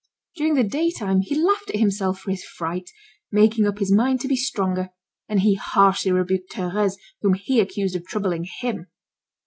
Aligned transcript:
During 0.35 0.55
the 0.55 0.63
daytime 0.63 1.19
he 1.21 1.35
laughed 1.35 1.69
at 1.69 1.75
himself 1.79 2.21
for 2.21 2.31
his 2.31 2.43
fright, 2.43 2.89
making 3.31 3.67
up 3.67 3.77
his 3.77 3.91
mind 3.93 4.19
to 4.21 4.27
be 4.27 4.35
stronger, 4.35 4.89
and 5.29 5.41
he 5.41 5.53
harshly 5.53 6.11
rebuked 6.11 6.51
Thérèse, 6.51 6.97
whom 7.21 7.35
he 7.35 7.59
accused 7.59 7.95
of 7.95 8.07
troubling 8.07 8.45
him. 8.61 8.87